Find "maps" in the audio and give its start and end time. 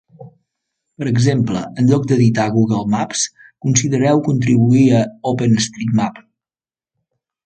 2.93-3.25